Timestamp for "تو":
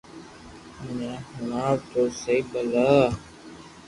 1.89-2.01